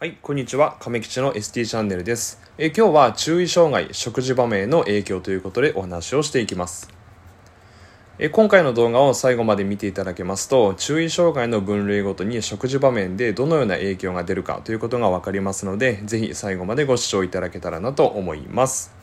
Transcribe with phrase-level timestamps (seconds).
[0.00, 0.78] はい、こんにちは。
[0.80, 2.40] 亀吉の ST チャンネルです。
[2.56, 6.88] え今日は注意障害、食事場面への影響ということでお話をしていきます。
[8.18, 18.99] え今回の動画を最後まで見ていただけますと、注意障害の分類ごとに食事場面でどのような影響が出るかということがわかりますので、ぜひ最後までご視聴いただけたらなと思います。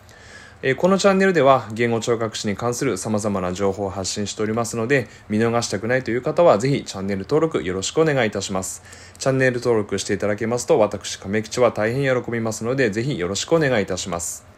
[0.64, 8.82] えこのチャンネルでは言語聴覚士に関する様々な情報を発信しておりますので見逃したくないという方はぜひチャンネル登録よろしくお願いいたします。
[9.20, 14.57] チャンネル登録していただけますと私亀吉は大変喜びますのでぜひよろしくお願いいたします。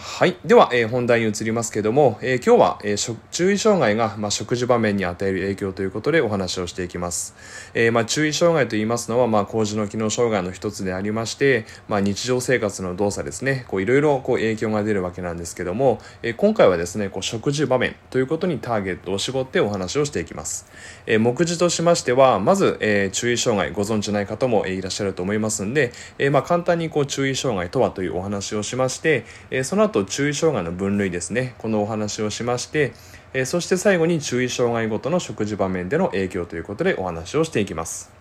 [0.00, 0.36] はい。
[0.44, 7.34] では、えー本題に移りますけども、えー今日は、えー注意障害が、まあ、食事場面に与える影響ということでお話をしていきます。
[7.74, 20.66] えまあ、注意障害と言いますのは、まあ、工事の機能障害の一つでありまして、まあ、日常生活の動作ですね、こういろいろこう影響が出るわけなんですけども、え今回はですね、こう食事場面ということにターゲットを絞ってお話をしていきます。
[21.06, 25.90] え目次としましては、まず、え注意障害ご存知ない方もえいらっしゃると思いますんで、
[26.20, 32.92] えまあ、簡単にこう注意障害とはというお話をしまして、えそのあと注意障害の分類ですねこのお話をしまして、
[33.32, 38.12] えそして最後に注意障害ごとの食事場面での影響ということでお話をしていきます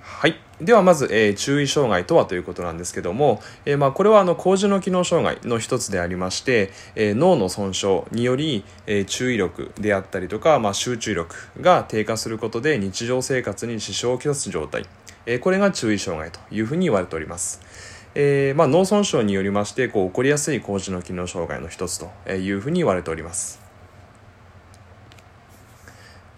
[0.00, 0.36] はい。
[0.60, 14.86] ではまず、えー注意障害とはということなんですけども、えーまあ、これはあの高次の機能障害の一つでありまして、えー脳の損傷により、え注意力であったりとか、まあ、集中力が低下することで日常生活に支障をきたす状態、
[15.26, 17.91] えこれが注意障害というふうに言われております。
[18.14, 23.60] えーまあ、脳損傷によりましてこう起こりやすい高次の機能障害の一つというふうに言われております。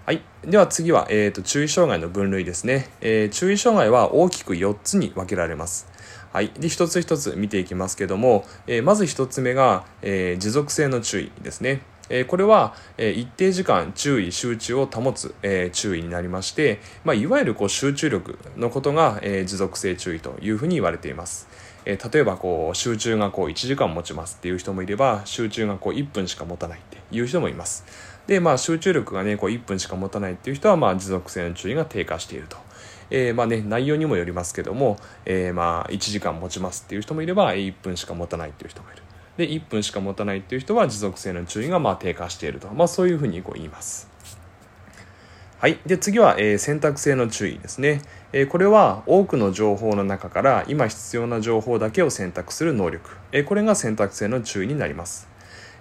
[0.06, 0.22] はい。
[0.46, 5.88] では次は、えー、と注意障害の分類ですね、えー注意障害は大きく4つに分けられます。
[6.32, 6.50] はい。
[6.58, 11.80] で、一つ一つ見ていきますけども、えーまず一つ目が、えー持続性の注意ですね。
[12.10, 21.48] えこれは、え一定時間注意集中を保つ、え注意になりまして、まあ、いわゆるこう集中力のことが、え持続性注意というふうに言われています。
[21.86, 27.84] え例えばこう集中がこう1時間持ちますっていう人もいれば集中がこう1分しか持たないっていう人もいます。
[28.26, 32.56] でまあ集中力がねこう1分しか持たないっていう人はまあ持続性の注意が低下していると。
[33.10, 39.03] えーまあね、内容にもよりますけども、えーまあ1時間持ちますっていう人もいれば1分しか持たないっていう人もいる
[39.36, 44.14] で1分しか持たないっていう人は持続性の注意がまあ低下していると、まあ、そういうふうにこう言います
[45.64, 45.78] はい。
[45.86, 48.02] で、次は、えー選択性の注意ですね。
[48.34, 53.16] えーこれは多くの情報の中から今必要な情報だけを選択する能力。
[53.32, 55.26] えーこれが選択性の注意になります。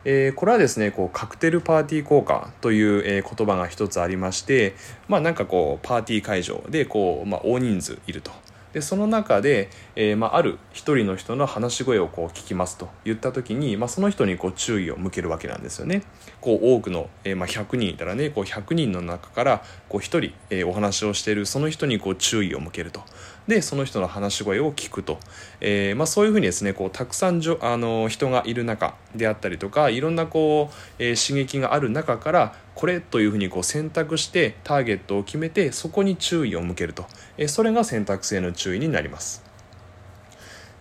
[0.06, 4.74] えーこれはですね、こう、カクテルパーティー効果という、えー言葉が一つありまして、
[5.10, 8.32] まあなんかこう、パーティー会場で、こう、まあ大人数いると。
[8.74, 16.04] でその中で、えーまあ、ある一人の人の話し声をこう聞きますと言った時に、まあ、その人にこう注意を向けるわけなんですよね。
[16.42, 23.04] こう多くの、えーまあ、100人いたらねこう100人の中からこう1人、えお話をしているその人にこう注意を向けると。
[23.48, 25.20] でその人の話し声を聞くと、
[25.60, 37.06] えーまあ、そういうふうにですねこうたくさんじょあの人がいる中であったりとかいろんなこう、えー刺激がある中からこれというふうにこう選択してターゲットを決めてそこに注意を向けると、
[37.38, 39.44] えーそれが選択性の注意になります。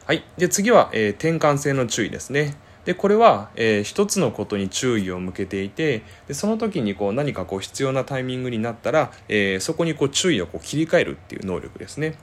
[0.06, 2.56] はい、で次は、えー転換性の注意ですね。
[2.84, 12.14] でこれは、えー一つのことに注意を向けていてでその時にこう何かこう必要なタイミングになったら、えーそこにこう注意をこう切り替えるっていう能力ですね。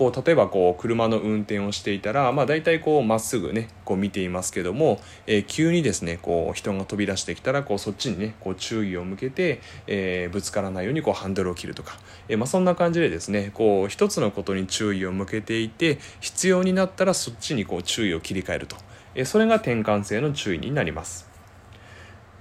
[0.00, 18.76] こう例えばこう車の運転をしていたら、まあ、大体こうまっすぐねこう見ていますけども、えー急にですねこう人が飛び出してきたらこうそっちにねこう注意を向けて、えーぶつからないようにこうハンドルを切るとか、えーまあ、そんな感じでですねこう一つのことに注意を向けていて必要になったらそっちにこう注意を切り替えると、
[19.14, 21.28] えそれが転換性の注意になります。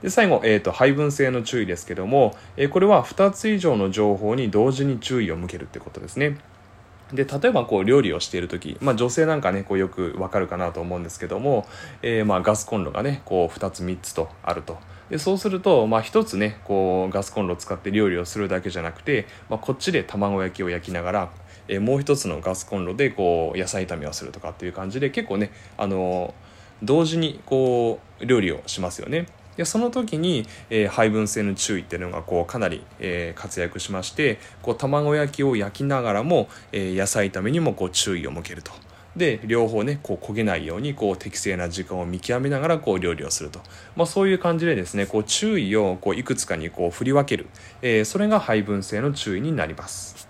[0.02, 6.38] で最後、えー、と配分性の注意ですけども、えこれは2つ以上の情報に同時に注意を向けるってことですね。
[7.14, 11.68] で例えばこう料理をしている時、まあ、女性なんかねこうよくわかるかなと思うんですけども、
[12.02, 14.78] えーまあガスコンロがねこう2つ3つとあると
[15.10, 21.32] でそうすると、まあ、1つねこうガスコンロを使って料理をするだけじゃなくて、まあ、こっちで卵焼きを焼きながら、
[21.68, 26.34] えーもう1つのガスコンロでこう野菜炒めをするとかっていう感じで結構ねあの
[26.84, 29.26] 同時にこう料理をしますよね。
[29.60, 38.72] でその時に、えー配分性の注意っていうのがこうかなり、えー活躍しましてこう卵焼きを焼きながらも、えー野菜炒めにもこう注意を向けると。
[39.18, 43.60] で両方ねこう焦げないようにこう適正な時間を見極めながらこう料理をすると、
[43.98, 47.48] まあ、そういう感じでですねこう注意をこういくつかにこう振り分ける、
[47.82, 50.30] えーそれが配分性の注意になります。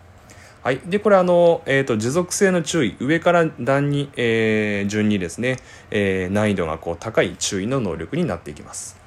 [0.63, 0.79] はい。
[0.85, 5.57] で、これあの、えっ、と、持続性の注意、上から段に、えー順にですね、
[5.89, 8.98] えー難易度がこう高い注意の能力になっていきます。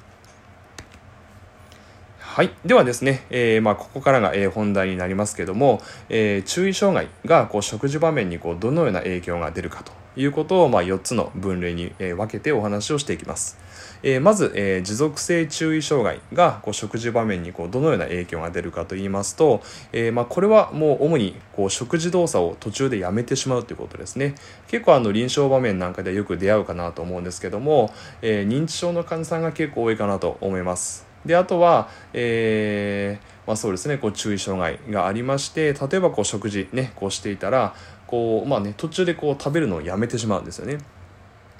[2.33, 2.49] はい。
[2.65, 13.59] ではですね、えー、まあ、ここからが、えー、本題になりますけども、えー、注意障害が、こう、食事場面に、こう、どのような影響が出るかということを、まあ、4つの分類に、え分けてお話をしていきます。
[14.01, 24.33] えまず、え持続性注意障害が、こう、食事場面に、こう、どのような影響が出るかと言いますと、えまあ、これはもう主に、こう、食事動作を途中でやめてしまうということですね。
[24.67, 27.93] 結構、あの、臨床場面なんかでよく出会うかなと思うんですけども、
[28.23, 31.12] え認知症の患者さんが結構多いかなと思います。
[31.25, 37.75] であとは、えーまあ、そうですねこう注意障害がありまして例えばこう食事ねこうしていたら
[38.07, 40.77] こう、まあね、途中でこう食べるのをやめてしまうんですよね。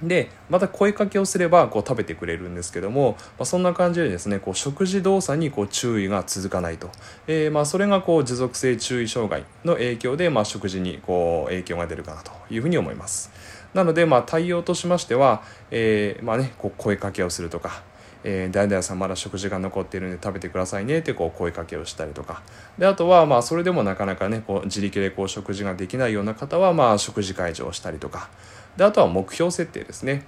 [0.01, 6.89] でまた声かけをすればこう食べてくれるんですけども、まあ、そんな感じでですねこう食事動作にこう注意が続かないと、
[7.27, 13.31] えー、まあそれがこう持続性注意障害の影響で、まあ、食事にこう影響が出るかなというふうに思います
[13.73, 17.83] なのでまあ対応としましては、えー、まあね、こう声かけをするとか
[18.23, 22.41] えー、誰々さんまだ食事が残っているので食べてくださいねってこう声かけをしたりとか
[22.77, 28.29] であとはまあそれでもなかなかねこう自力でこう食事ができないような方はまあ食事介助をしたりとか
[28.77, 30.25] であとは目標設定ですね。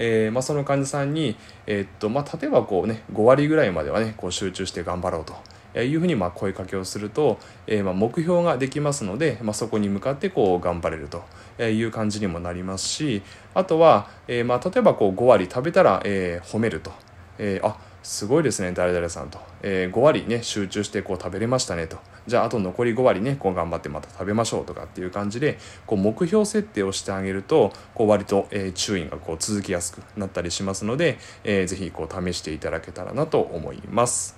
[0.00, 1.36] えーまあ、その患者さんに、
[1.66, 11.24] えー、っとまあ、例えばこう、ね、5割ぐらいまでは、ね、こう集中して頑張ろうというふうにま声かけをすると、えー、ま目標ができますので、まあ、そこに向かってこう頑張れると
[11.62, 13.22] いう感じにもなりますし
[13.54, 16.92] あとは、えーま、例えばこう5割食べたら、え、褒めると。
[17.38, 34.37] えー、あすごいですね誰々さんと、えー、5割ね集中してこう食べれましたねとじゃああと残り5割ねこう頑張ってまた食べましょうとかっていう感じでこう目標設定をしてあげるとこう割と、えー、注意がこう続きやすくなったりしますので、えー、ぜひこう試していただけたらなと思います。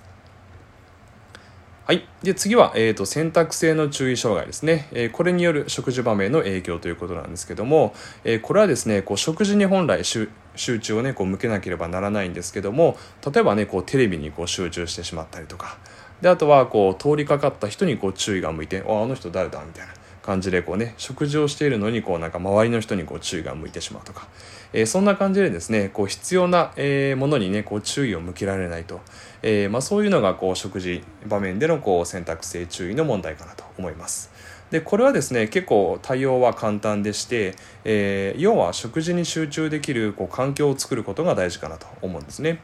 [1.91, 2.07] はい。
[2.23, 4.87] で、次は、えっ、ー、と、選択性の注意障害ですね。
[4.93, 7.93] えー、これによる食事場面の影響ということなんですけども、
[8.23, 12.95] えー、これはですね、こう、食事に本来集中をね、こう、向けなければならないんですけども、
[13.29, 15.79] 例えばね、こう、テレビにこう、集中してしまったりとか、
[16.21, 19.93] で、あとは、こう、通りかかった人にこう、注意が向いて、あ、あの人誰だみたいな。
[20.21, 24.27] 感じでこうね食事をしているのにこうなんか周りの人にこう注意が向いてしまうとか、
[24.71, 29.01] えー、そんな感じでですねこう必要な、えー、ものにねこう注意を向けられないと、
[29.43, 34.31] えー、まあ、そういうのがこう食事場面でのこう選択性注意の問題かなと思います。
[34.69, 42.59] でこれはですね結構対応は簡単でして、え要は食事に集中できるこう環境を作ることが大事かなと思うんですね。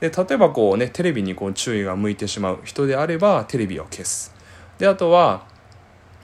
[0.00, 4.34] で例えばこうねテレビにこう注意が向いてしまう人であればテレビを消す。
[4.78, 5.46] であとは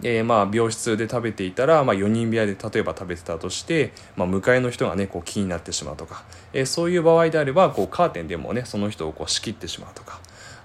[0.03, 10.21] えー、まあ病室で食べていたら、まあ、4人部屋で例えば食べてたとして、まあ、向かいの人がねこう気になってしまうとか、えー、そういう場合であればこうカーテンでもねその人をこう仕切ってしまうとか。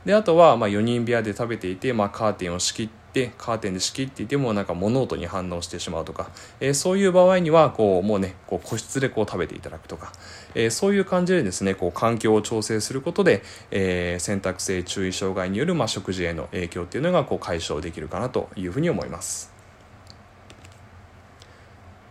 [0.05, 10.11] であとはまあ4人部屋で食べていて、まあ、カーテンを仕切ってってカーテンで仕切っていてもなんか物音に反応してしまうとか、えー、そういう場合にはこうもうねこう個室でこう食べていただくとか、
[10.55, 19.52] えー、そういう感じでですねこう環境を調整することで、えー、選択性注意障害によるまあ食事への影響っていうのがこう解消できるかなというふうに思います。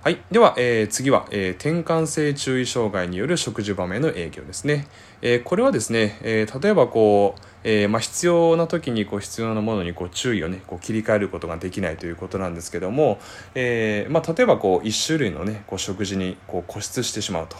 [0.03, 0.21] はい。
[0.33, 4.89] では、えー、次は、えー、転換性注意障害による食事場面の影響ですね。
[5.21, 13.21] えー、これはですね、え例えばこう、えまあ、必要な時にこう必要なものにこう注意をね、こう切り替えることができないということなんですけども、
[13.55, 17.57] えまあ、例えばこう、一種類のね、こう食事にこう固執してしまうと。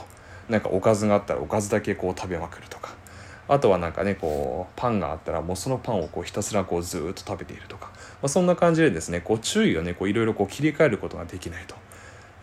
[0.49, 2.91] なんかおかずがあったらおかずだけこう食べまくるとか。
[3.47, 11.82] あとはなんかねこうパンがあったらもうそのパンをこうひたすらこうずっと食べているとか、まあ、そんな感じでですねこう注意をねいろいろ切り替えることができないと。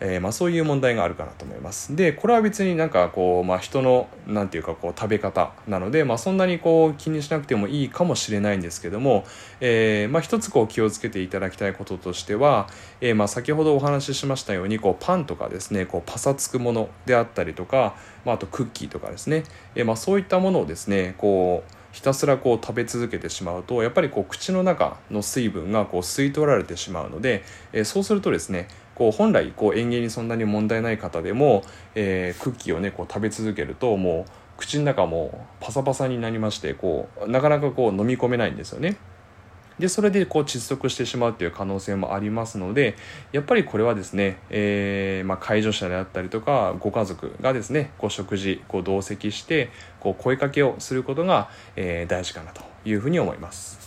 [0.00, 1.94] えー、まあ、そういう問題があるかなと思います。
[1.94, 9.24] でこれは別になんかこう、まあ、人の何て言うかこう食べ方なので、まあ、そんなにこう気にしなくてもいいかもしれないんですけども、
[9.60, 12.68] えー、まあ、一つこう気をつけていただきたいこととしては、
[13.00, 27.42] えー、ま先ほどお話ししましたようにこうパンとかですねこうパサつくものであったりとか、まあ、とクッキーとかですね、えま、そういったものをですねこうひたすらこう食べ続けてしまうとやっぱりこう口の中の水分がこう吸い取られてしまうので、
[27.72, 28.68] え、そうするとですね
[29.00, 31.62] こう本来こう園芸にそんなに問題ない方でも、
[31.94, 38.98] えー、クッキーをねこう食べ続けるともう口の中もパサパサになりましてこうなかなかこう飲み込めないんですよね。
[39.78, 42.94] でそれでこう窒息してしまうという可能性もありますので
[43.32, 53.79] やっぱりこれはですね、えー、まあ、介助者であったりとかご家族がですねこう食事こう同席してこう声かけをすることが、えー、大事かなというふうに思います。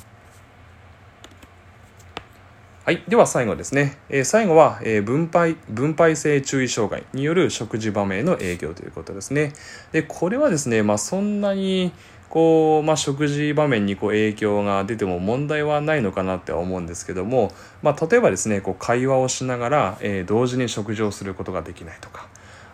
[2.85, 3.01] はい。
[3.07, 3.97] では最後ですね。
[4.09, 9.53] えー、最後は、えー、分配、分配性注意障害による食事場面の影響ということですね。
[9.93, 11.93] で、これはですね、まあそんなに、
[12.29, 22.27] こう、まあ、食事場面にこう影響が出ても問題はないのかなって思うんですけども、まあ、例えばですねこう会話をしながら、えー、同時に食事をすることができないとか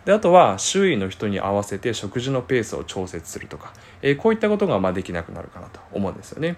[0.06, 6.56] であとは周囲の人に合わせて食事のペースを調節するとか、えー、こういったことがまあできなくなるかなと思うんですよね。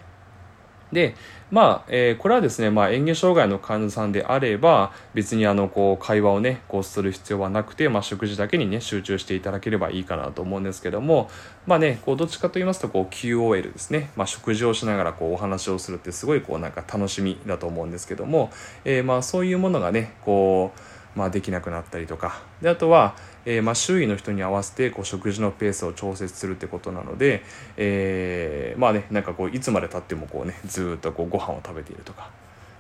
[0.91, 1.15] で
[1.51, 11.29] まあ、えー、これはですね、まあ、嚥下障害の患者さんであれば別にあのこう会話をねこうする必要はなくて、まあ、食事だけにね集中していただければいいかなと思うんですけども
[11.67, 18.50] まあねこうどっちかと言いますとこう QOL ですね、まあ、食事をしながらこうお話をするってすごいこうなんか楽しみだと思うんですけども、
[18.86, 20.79] えー、まあそういうものがねこう
[21.15, 22.41] まあ、できなくなったりとか。
[22.61, 23.15] であとは、
[23.45, 27.43] えー、まあ周囲の人に合わせてこう食事のペースを調節するってことなので、
[27.77, 32.29] えー、まあねなんかこういつまでたってもこうねずっとこうご飯を食べているとか。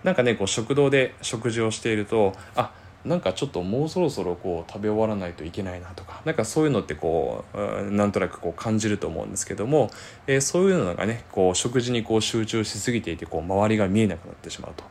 [0.03, 2.71] なんかねこう食堂で食事をしているとあ
[3.05, 9.89] なんかちょっともうそろそろこう食べ終わらないといけないなとかなんかそういうのってこうなんとなくこう感じると思うんですけども、
[10.27, 14.83] えー、そういうのがねこう食事にこう集中しすぎていてこう周りが見えなくなってしまうと。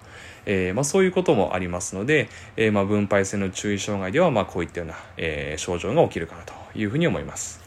[0.47, 7.60] えー、まあ、そういうこともありますので、えー、まあ、分配性の注意障害ではまこういったような、え症状が起きるかなというふうに思います。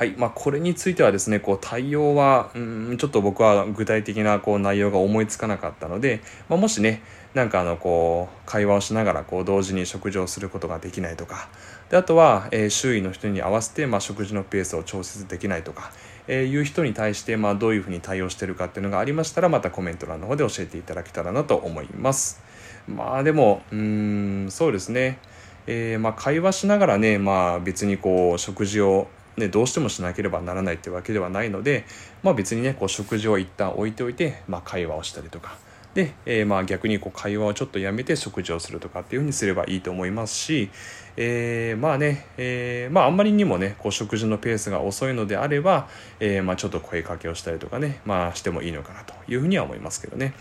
[0.00, 0.14] はい。
[0.16, 7.02] まあ、これについてはですねこう対応はうんちょっと僕は具体的なこう内容が思いつかなかったので、まあ、もしね
[7.34, 11.50] なんかあのこう会話をしながらこう同時に食事をすることができないとか
[11.90, 15.92] であとは、えー、周囲の人に合わせて、まあ、食事のペースを調節できないとか、
[16.28, 22.40] えー、いう人に対して、まあ、どういうふうに対応してるかっていうのがありましたらまたコメント欄の方で教えていただけたらなと思います。
[22.88, 25.18] まあでもうんそうですね。
[25.66, 29.08] えー、まあ、会話しながらね、まあ、別にこう食事を
[29.40, 31.84] ね、どうしてもしなければならないってわけではないので、
[32.22, 35.56] まあ、別にねこう食事を一旦置いておいて、まあ、会話をしたりとか
[35.94, 40.70] で、えー、まあ逆にこう会話をちょっとやめて食事をするとかっていうふうにすればいいと思いますし、
[41.16, 45.88] えー、まあね、えー、まああんまりにもねこう食事のペースが遅いのであれば、
[46.20, 50.34] えー、まあちょっと声かけをしたりとかねまあしてもいいのかなというふうには思いますけどね。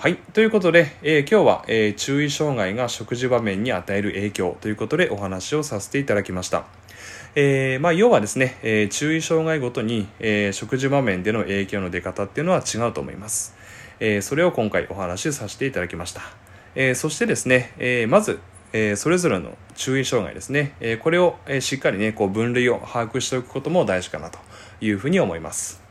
[0.00, 0.16] はい。
[0.16, 6.64] ということで、えー、今日は、えー、注意障害が食事場面に与える影響ということでお話をさせていただきました。
[7.34, 13.54] えー、まあ、要はですね、え注意障害ごとに、え食事場面での影響の出方っていうのは違うと思います。
[14.00, 16.22] えそれを今回お話しさせていただきました。
[16.74, 18.40] えそしてですね、えまず、
[18.72, 24.38] えそれぞれの注意障害ですね、えこれを、えしっかりね、こう分類を把握しておくことも大事かなと
[24.80, 25.89] いうふうに思います。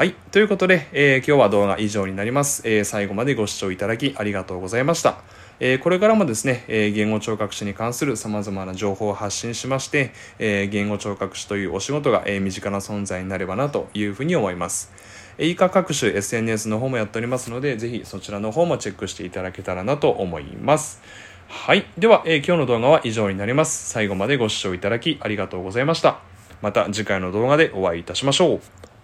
[0.00, 0.14] はい。
[0.32, 5.18] ということで、えー、今日は動画以上になります、えー、最後までご視聴いただきありがとうございました。
[5.58, 14.90] えー、これからもですね、え言語聴覚士に関する様々な情報を発信しまして、え言語聴覚士というお仕事が、え身近な存在になればなというふうに思います。
[15.36, 21.02] 以下各種 SNS の方もやっておりますので、ぜひそちらの方もチェックしていただけたらなと思います。
[21.46, 21.84] はい。
[21.98, 23.90] では、え今日の動画は以上になります。
[23.90, 26.20] 最後までご視聴いただきありがとうございました。
[26.62, 28.60] また次回の動画でお会いいたしましょう。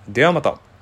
[0.08, 0.75] ではまた。